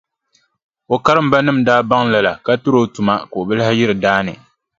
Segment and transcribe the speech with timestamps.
[0.93, 4.19] O karimbanima daa baŋ lala ka tiri o tuma ka o bi lahi yiri daa
[4.27, 4.33] ni.